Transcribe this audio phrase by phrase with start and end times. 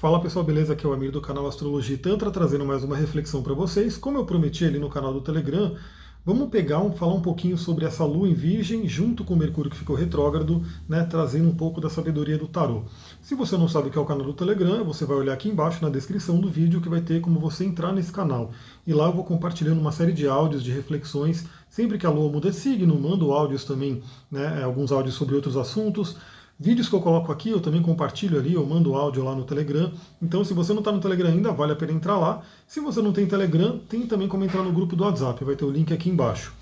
[0.00, 0.72] Fala pessoal, beleza?
[0.72, 3.98] Aqui é o Amir do canal Astrologia Tantra trazendo mais uma reflexão para vocês.
[3.98, 5.76] Como eu prometi ali no canal do Telegram,
[6.24, 9.70] vamos pegar um, falar um pouquinho sobre essa lua em Virgem junto com o Mercúrio
[9.70, 12.84] que ficou retrógrado, né, trazendo um pouco da sabedoria do tarô.
[13.20, 15.50] Se você não sabe o que é o canal do Telegram, você vai olhar aqui
[15.50, 18.52] embaixo na descrição do vídeo que vai ter como você entrar nesse canal.
[18.86, 22.32] E lá eu vou compartilhando uma série de áudios, de reflexões, sempre que a lua
[22.32, 26.16] muda de signo, mando áudios também, né, alguns áudios sobre outros assuntos.
[26.62, 29.90] Vídeos que eu coloco aqui, eu também compartilho ali, eu mando áudio lá no Telegram.
[30.20, 32.42] Então, se você não está no Telegram ainda, vale a pena entrar lá.
[32.66, 35.64] Se você não tem Telegram, tem também como entrar no grupo do WhatsApp, vai ter
[35.64, 36.52] o link aqui embaixo.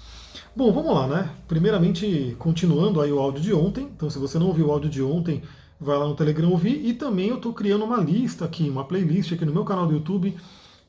[0.54, 1.30] Bom, vamos lá, né?
[1.48, 3.88] Primeiramente, continuando aí o áudio de ontem.
[3.96, 5.42] Então, se você não ouviu o áudio de ontem,
[5.80, 6.86] vai lá no Telegram ouvir.
[6.86, 9.94] E também eu estou criando uma lista aqui, uma playlist aqui no meu canal do
[9.94, 10.32] YouTube,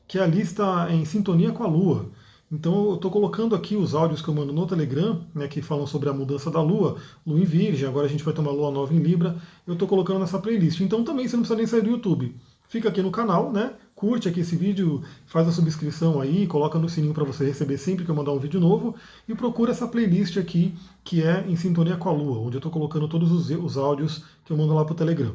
[0.06, 2.06] que é a lista em sintonia com a Lua.
[2.52, 5.86] Então eu estou colocando aqui os áudios que eu mando no Telegram, né, que falam
[5.86, 8.72] sobre a mudança da Lua, Lua em Virgem, agora a gente vai ter uma Lua
[8.72, 10.80] nova em Libra, eu estou colocando nessa playlist.
[10.80, 12.34] Então também você não precisa nem sair do YouTube.
[12.68, 13.74] Fica aqui no canal, né?
[13.94, 18.04] Curte aqui esse vídeo, faz a subscrição aí, coloca no sininho para você receber sempre
[18.04, 18.96] que eu mandar um vídeo novo
[19.28, 20.74] e procura essa playlist aqui
[21.04, 24.24] que é em sintonia com a Lua, onde eu estou colocando todos os, os áudios
[24.44, 25.34] que eu mando lá para o Telegram.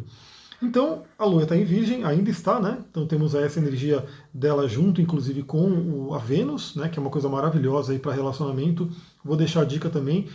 [0.61, 2.78] Então, a Lua está em Virgem, ainda está, né?
[2.89, 6.88] Então temos essa energia dela junto, inclusive com a Vênus, né?
[6.88, 8.89] Que é uma coisa maravilhosa aí para relacionamento.
[9.23, 10.28] Vou deixar a dica também.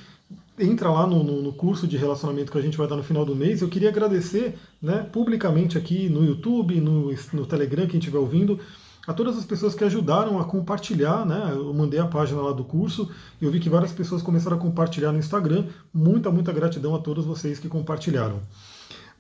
[0.59, 3.25] Entra lá no, no, no, curso de relacionamento que a gente vai dar no final
[3.25, 3.63] do mês.
[3.63, 8.61] Eu queria agradecer, né, publicamente aqui no YouTube, no, no Telegram, quem estiver ouvindo,
[9.07, 11.49] a todas as pessoas que ajudaram a compartilhar, né?
[11.53, 13.11] Eu mandei a página lá do curso
[13.41, 15.67] e eu vi que várias pessoas começaram a compartilhar no Instagram.
[15.93, 18.41] Muita, muita gratidão a todos vocês que compartilharam.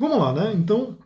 [0.01, 0.55] Vamos lá, né?
[0.55, 0.97] Então,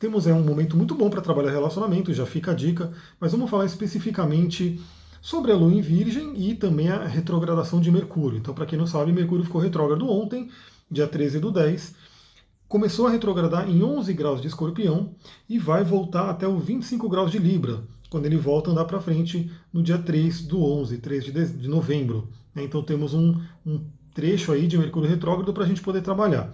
[0.00, 3.48] temos é, um momento muito bom para trabalhar relacionamento, já fica a dica, mas vamos
[3.48, 4.80] falar especificamente
[5.22, 8.36] sobre a Lua em Virgem e também a retrogradação de Mercúrio.
[8.36, 10.50] Então, para quem não sabe, Mercúrio ficou retrógrado ontem,
[10.90, 11.94] dia 13 do 10,
[12.66, 15.14] começou a retrogradar em 11 graus de Escorpião
[15.48, 19.00] e vai voltar até o 25 graus de Libra, quando ele volta a andar para
[19.00, 22.28] frente no dia 3 do 11, 3 de, de novembro.
[22.56, 26.52] Então temos um, um trecho aí de Mercúrio retrógrado para a gente poder trabalhar.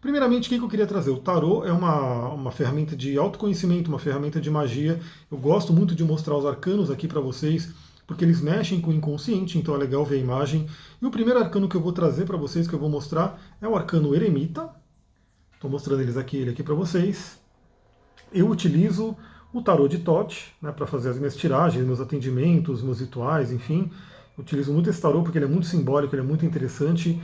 [0.00, 1.10] Primeiramente, o que eu queria trazer?
[1.10, 5.00] O tarô é uma, uma ferramenta de autoconhecimento, uma ferramenta de magia.
[5.30, 7.72] Eu gosto muito de mostrar os arcanos aqui para vocês,
[8.06, 10.66] porque eles mexem com o inconsciente, então é legal ver a imagem.
[11.00, 13.66] E o primeiro arcano que eu vou trazer para vocês, que eu vou mostrar, é
[13.66, 14.70] o arcano Eremita.
[15.54, 17.38] Estou mostrando eles aqui, ele aqui para vocês.
[18.32, 19.16] Eu utilizo
[19.52, 23.90] o tarô de Tote né, para fazer as minhas tiragens, meus atendimentos, meus rituais, enfim.
[24.36, 27.20] Eu utilizo muito esse tarô porque ele é muito simbólico, ele é muito interessante.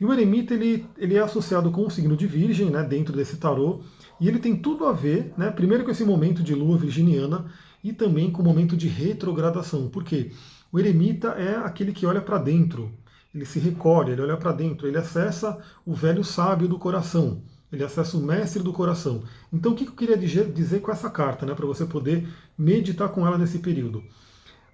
[0.00, 3.36] E o eremita ele, ele é associado com o signo de Virgem, né, dentro desse
[3.36, 3.82] tarô,
[4.18, 7.44] e ele tem tudo a ver, né, primeiro com esse momento de lua virginiana
[7.84, 9.90] e também com o momento de retrogradação.
[9.90, 10.32] Por quê?
[10.72, 12.90] O eremita é aquele que olha para dentro,
[13.34, 17.84] ele se recolhe, ele olha para dentro, ele acessa o velho sábio do coração, ele
[17.84, 19.22] acessa o mestre do coração.
[19.52, 23.26] Então, o que eu queria dizer com essa carta, né, para você poder meditar com
[23.26, 24.02] ela nesse período?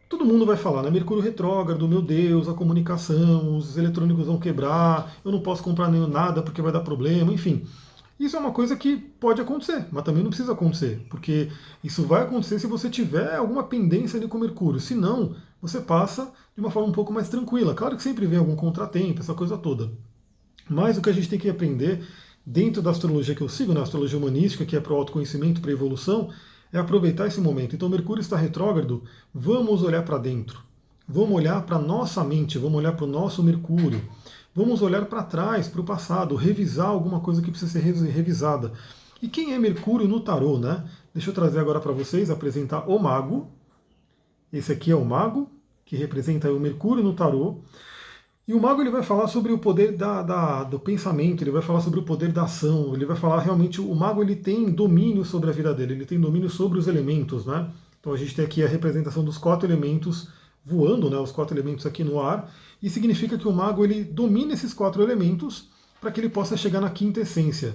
[0.08, 0.90] Todo mundo vai falar, né?
[0.90, 6.08] Mercúrio retrógrado, meu Deus, a comunicação, os eletrônicos vão quebrar, eu não posso comprar nem
[6.08, 7.64] nada porque vai dar problema, enfim.
[8.18, 11.50] Isso é uma coisa que pode acontecer, mas também não precisa acontecer, porque
[11.84, 14.80] isso vai acontecer se você tiver alguma pendência ali com Mercúrio.
[14.80, 17.74] Se não, você passa de uma forma um pouco mais tranquila.
[17.74, 19.92] Claro que sempre vem algum contratempo, essa coisa toda.
[20.68, 22.06] Mas o que a gente tem que aprender
[22.44, 25.70] dentro da astrologia que eu sigo, na astrologia humanística, que é para o autoconhecimento, para
[25.70, 26.30] a evolução,
[26.72, 27.74] é aproveitar esse momento.
[27.74, 30.60] Então, Mercúrio está retrógrado, vamos olhar para dentro.
[31.08, 34.02] Vamos olhar para nossa mente, vamos olhar para o nosso Mercúrio.
[34.54, 38.72] Vamos olhar para trás, para o passado, revisar alguma coisa que precisa ser revisada.
[39.20, 40.84] E quem é Mercúrio no tarô, né?
[41.14, 43.48] Deixa eu trazer agora para vocês, apresentar o mago.
[44.52, 45.50] Esse aqui é o mago,
[45.84, 47.60] que representa o Mercúrio no tarô.
[48.48, 51.62] E o mago ele vai falar sobre o poder da, da, do pensamento, ele vai
[51.62, 55.24] falar sobre o poder da ação, ele vai falar realmente, o mago ele tem domínio
[55.24, 57.68] sobre a vida dele, ele tem domínio sobre os elementos, né?
[57.98, 60.28] Então a gente tem aqui a representação dos quatro elementos
[60.64, 64.52] voando, né, os quatro elementos aqui no ar, e significa que o mago ele domina
[64.52, 65.68] esses quatro elementos
[66.00, 67.74] para que ele possa chegar na quinta essência.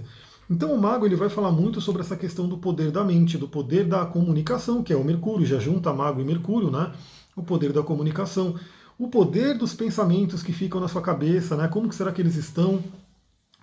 [0.50, 3.48] Então o mago ele vai falar muito sobre essa questão do poder da mente, do
[3.48, 6.92] poder da comunicação, que é o Mercúrio, já junta mago e Mercúrio, né?
[7.36, 8.56] O poder da comunicação,
[9.02, 11.68] o poder dos pensamentos que ficam na sua cabeça, né?
[11.68, 12.84] Como que será que eles estão?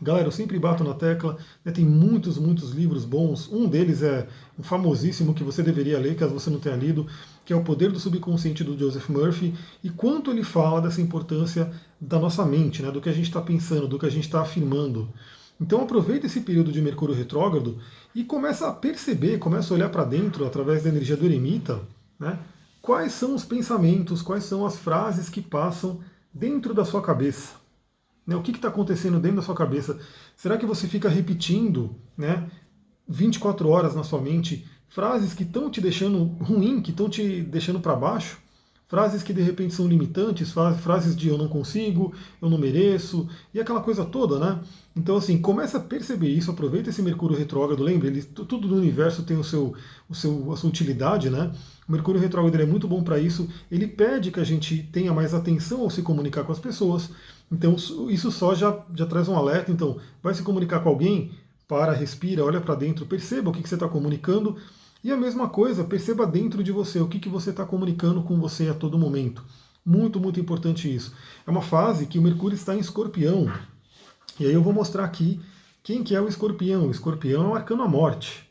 [0.03, 3.49] Galera, eu sempre bato na tecla, né, tem muitos, muitos livros bons.
[3.53, 4.27] Um deles é
[4.59, 7.07] um famosíssimo que você deveria ler, caso você não tenha lido,
[7.45, 11.71] que é O Poder do Subconsciente do Joseph Murphy, e quanto ele fala dessa importância
[12.01, 14.41] da nossa mente, né, do que a gente está pensando, do que a gente está
[14.41, 15.09] afirmando.
[15.61, 17.79] Então aproveita esse período de Mercúrio retrógrado
[18.13, 21.81] e começa a perceber, começa a olhar para dentro através da energia do eremita,
[22.19, 22.39] né?
[22.81, 26.01] Quais são os pensamentos, quais são as frases que passam
[26.33, 27.55] dentro da sua cabeça.
[28.27, 28.37] Né?
[28.37, 29.99] O que está acontecendo dentro da sua cabeça?
[30.37, 32.51] Será que você fica repetindo né,
[33.09, 37.81] 24 horas na sua mente frases que estão te deixando ruim, que estão te deixando
[37.81, 38.39] para baixo,
[38.89, 43.61] frases que de repente são limitantes, frases de eu não consigo, eu não mereço, e
[43.61, 44.61] aquela coisa toda, né?
[44.97, 49.23] Então, assim, começa a perceber isso, aproveita esse Mercúrio retrógrado, lembre, ele, tudo no universo
[49.23, 49.75] tem o seu,
[50.09, 51.53] o seu, a sua utilidade, né?
[51.87, 55.35] O Mercúrio retrógrado é muito bom para isso, ele pede que a gente tenha mais
[55.35, 57.11] atenção ao se comunicar com as pessoas,
[57.53, 57.77] então
[58.09, 61.31] isso só já, já traz um alerta, então, vai se comunicar com alguém,
[61.69, 64.57] para, respira, olha para dentro, perceba o que, que você está comunicando,
[65.03, 68.39] e a mesma coisa, perceba dentro de você o que, que você está comunicando com
[68.41, 69.45] você a todo momento.
[69.87, 71.15] Muito, muito importante isso.
[71.47, 73.51] É uma fase que o Mercúrio está em escorpião.
[74.41, 75.41] E aí eu vou mostrar aqui
[75.85, 76.89] quem que é o escorpião.
[76.89, 78.49] O escorpião é o arcano à morte.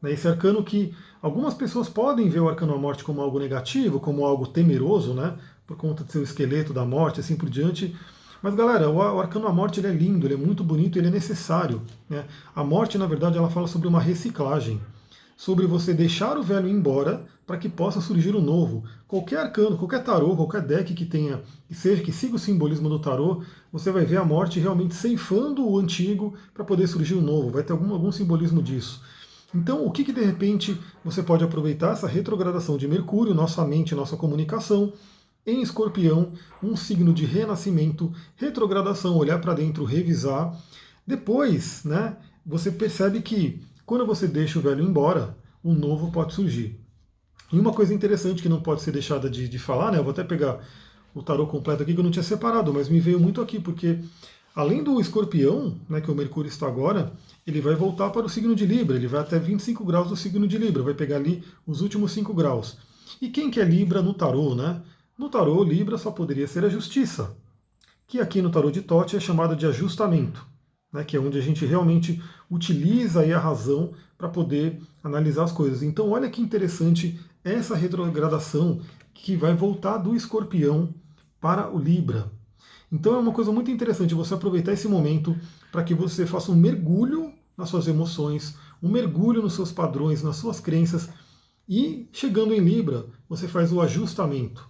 [0.00, 0.12] Né?
[0.12, 4.24] Esse arcano que algumas pessoas podem ver o arcano à morte como algo negativo, como
[4.24, 5.36] algo temeroso, né?
[5.66, 7.94] por conta de ser o esqueleto da morte, assim por diante.
[8.40, 11.10] Mas galera, o arcano à morte ele é lindo, ele é muito bonito, ele é
[11.10, 11.82] necessário.
[12.08, 12.24] Né?
[12.54, 14.80] A morte, na verdade, ela fala sobre uma reciclagem
[15.42, 18.84] sobre você deixar o velho embora para que possa surgir o novo.
[19.08, 23.00] Qualquer arcano, qualquer tarô, qualquer deck que tenha, que seja que siga o simbolismo do
[23.00, 23.42] tarô,
[23.72, 27.50] você vai ver a morte realmente ceifando o antigo para poder surgir o novo.
[27.50, 29.02] Vai ter algum, algum simbolismo disso.
[29.52, 33.96] Então, o que, que de repente você pode aproveitar essa retrogradação de Mercúrio, nossa mente,
[33.96, 34.92] nossa comunicação,
[35.44, 36.30] em escorpião,
[36.62, 40.56] um signo de renascimento, retrogradação, olhar para dentro, revisar.
[41.04, 42.16] Depois, né,
[42.46, 46.80] você percebe que quando você deixa o velho embora, o novo pode surgir.
[47.52, 49.98] E uma coisa interessante que não pode ser deixada de, de falar, né?
[49.98, 50.60] Eu vou até pegar
[51.14, 53.98] o tarô completo aqui que eu não tinha separado, mas me veio muito aqui, porque
[54.54, 57.12] além do escorpião, né, que o Mercúrio está agora,
[57.46, 60.48] ele vai voltar para o signo de Libra, ele vai até 25 graus do signo
[60.48, 62.78] de Libra, vai pegar ali os últimos 5 graus.
[63.20, 64.80] E quem que é Libra no tarô, né?
[65.18, 67.36] No tarô, Libra só poderia ser a justiça,
[68.08, 70.51] que aqui no tarô de Tote é chamada de ajustamento
[70.92, 75.82] né, que é onde a gente realmente utiliza a razão para poder analisar as coisas.
[75.82, 78.80] Então, olha que interessante essa retrogradação
[79.14, 80.94] que vai voltar do escorpião
[81.40, 82.30] para o Libra.
[82.90, 85.36] Então, é uma coisa muito interessante você aproveitar esse momento
[85.70, 90.36] para que você faça um mergulho nas suas emoções, um mergulho nos seus padrões, nas
[90.36, 91.08] suas crenças.
[91.68, 94.68] E chegando em Libra, você faz o ajustamento.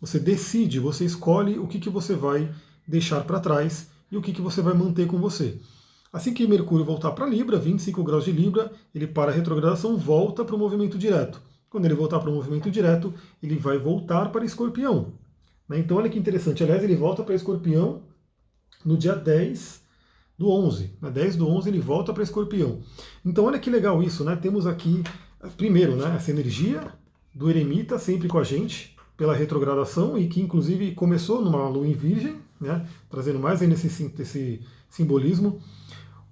[0.00, 2.52] Você decide, você escolhe o que, que você vai
[2.86, 5.58] deixar para trás e o que, que você vai manter com você.
[6.12, 10.44] Assim que Mercúrio voltar para Libra, 25 graus de Libra, ele para a retrogradação, volta
[10.44, 11.40] para o movimento direto.
[11.70, 15.14] Quando ele voltar para o movimento direto, ele vai voltar para Escorpião.
[15.66, 15.78] Né?
[15.78, 18.02] Então olha que interessante, aliás, ele volta para Escorpião
[18.84, 19.80] no dia 10
[20.38, 20.98] do 11.
[21.00, 22.80] Na 10 do 11 ele volta para Escorpião.
[23.24, 24.36] Então olha que legal isso, né?
[24.36, 25.02] Temos aqui,
[25.56, 26.92] primeiro, né, essa energia
[27.34, 31.94] do eremita sempre com a gente, pela retrogradação, e que inclusive começou numa lua em
[31.94, 35.60] virgem, né, trazendo mais ainda esse, esse simbolismo.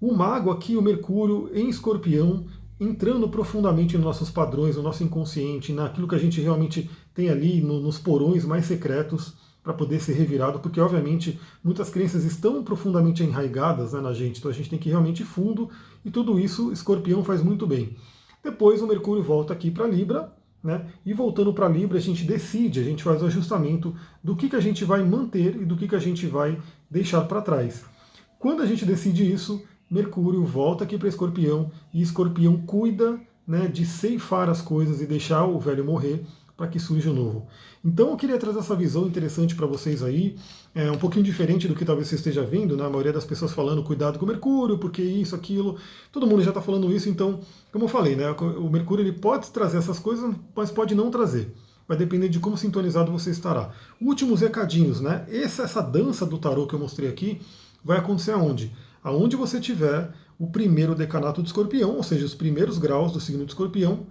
[0.00, 2.46] O mago aqui, o Mercúrio em escorpião,
[2.78, 7.60] entrando profundamente nos nossos padrões, no nosso inconsciente, naquilo que a gente realmente tem ali
[7.60, 13.22] no, nos porões mais secretos para poder ser revirado, porque obviamente muitas crenças estão profundamente
[13.22, 15.68] enraigadas né, na gente, então a gente tem que ir realmente fundo
[16.02, 17.94] e tudo isso escorpião faz muito bem.
[18.42, 20.86] Depois o Mercúrio volta aqui para Libra, né?
[21.04, 24.56] E voltando para Libra, a gente decide, a gente faz o ajustamento do que, que
[24.56, 26.58] a gente vai manter e do que, que a gente vai
[26.90, 27.84] deixar para trás.
[28.38, 33.84] Quando a gente decide isso, Mercúrio volta aqui para Escorpião e Escorpião cuida né, de
[33.84, 36.24] ceifar as coisas e deixar o velho morrer
[36.60, 37.46] para que surja o novo.
[37.82, 40.36] Então eu queria trazer essa visão interessante para vocês aí,
[40.74, 42.84] é um pouquinho diferente do que talvez você esteja vendo, né?
[42.84, 45.78] a maioria das pessoas falando cuidado com o Mercúrio, porque isso, aquilo,
[46.12, 47.40] todo mundo já está falando isso, então,
[47.72, 48.30] como eu falei, né?
[48.32, 51.50] o Mercúrio ele pode trazer essas coisas, mas pode não trazer.
[51.88, 53.70] Vai depender de como sintonizado você estará.
[53.98, 55.24] Últimos recadinhos, né?
[55.30, 57.40] Essa, essa dança do tarô que eu mostrei aqui
[57.82, 58.70] vai acontecer aonde?
[59.02, 63.46] Aonde você tiver o primeiro decanato de escorpião, ou seja, os primeiros graus do signo
[63.46, 64.06] de escorpião,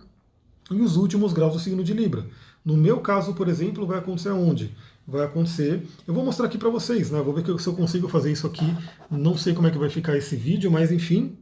[0.71, 2.25] e os últimos graus do signo de Libra.
[2.63, 4.75] No meu caso, por exemplo, vai acontecer onde?
[5.07, 5.87] Vai acontecer.
[6.05, 7.21] Eu vou mostrar aqui para vocês, né?
[7.21, 8.65] Vou ver se eu consigo fazer isso aqui.
[9.09, 11.37] Não sei como é que vai ficar esse vídeo, mas enfim.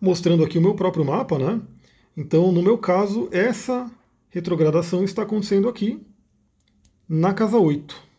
[0.00, 1.60] Mostrando aqui o meu próprio mapa, né?
[2.16, 3.90] Então, no meu caso, essa
[4.30, 6.00] retrogradação está acontecendo aqui
[7.08, 8.10] na casa 8.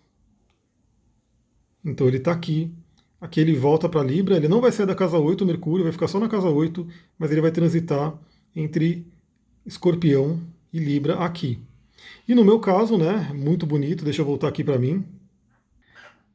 [1.83, 2.71] Então ele está aqui.
[3.19, 4.35] Aqui ele volta para Libra.
[4.35, 7.31] Ele não vai sair da casa 8, Mercúrio, vai ficar só na casa 8, mas
[7.31, 8.13] ele vai transitar
[8.55, 9.07] entre
[9.65, 10.39] Escorpião
[10.71, 11.59] e Libra aqui.
[12.27, 15.05] E no meu caso, né, muito bonito, deixa eu voltar aqui para mim.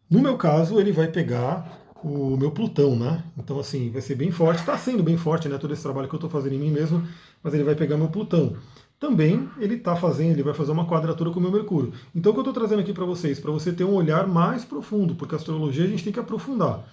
[0.08, 3.24] No meu caso, ele vai pegar o meu Plutão, né?
[3.36, 4.60] Então, assim, vai ser bem forte.
[4.60, 5.58] Está sendo bem forte, né?
[5.58, 7.06] Todo esse trabalho que eu estou fazendo em mim mesmo,
[7.42, 8.56] mas ele vai pegar meu Plutão.
[9.00, 11.92] Também ele está fazendo, ele vai fazer uma quadratura com o meu Mercúrio.
[12.14, 14.64] Então, o que eu estou trazendo aqui para vocês, para você ter um olhar mais
[14.64, 16.84] profundo, porque a astrologia a gente tem que aprofundar.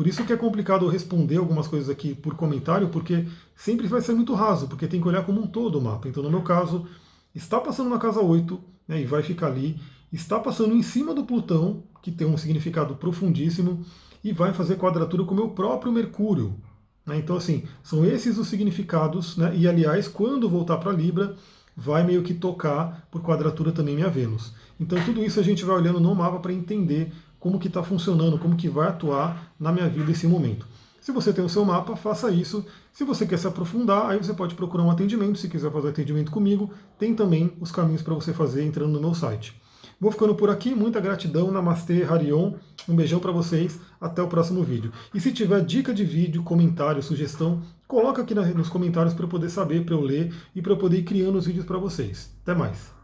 [0.00, 4.00] Por isso que é complicado eu responder algumas coisas aqui por comentário, porque sempre vai
[4.00, 6.08] ser muito raso, porque tem que olhar como um todo o mapa.
[6.08, 6.86] Então, no meu caso,
[7.34, 9.78] está passando na casa 8, né, e vai ficar ali,
[10.10, 13.84] está passando em cima do Plutão, que tem um significado profundíssimo,
[14.24, 16.54] e vai fazer quadratura com o meu próprio Mercúrio.
[17.04, 17.18] Né?
[17.18, 19.52] Então, assim, são esses os significados, né?
[19.54, 21.36] e aliás, quando voltar para Libra,
[21.76, 24.54] vai meio que tocar por quadratura também minha Vênus.
[24.80, 28.38] Então, tudo isso a gente vai olhando no mapa para entender como que está funcionando,
[28.38, 30.66] como que vai atuar na minha vida esse momento.
[31.00, 32.64] Se você tem o seu mapa, faça isso.
[32.92, 35.38] Se você quer se aprofundar, aí você pode procurar um atendimento.
[35.38, 39.14] Se quiser fazer atendimento comigo, tem também os caminhos para você fazer entrando no meu
[39.14, 39.58] site.
[39.98, 42.54] Vou ficando por aqui, muita gratidão, Namastê, Harion,
[42.88, 44.92] um beijão para vocês, até o próximo vídeo.
[45.12, 49.50] E se tiver dica de vídeo, comentário, sugestão, coloca aqui nos comentários para eu poder
[49.50, 52.34] saber, para eu ler e para eu poder ir criando os vídeos para vocês.
[52.42, 52.99] Até mais!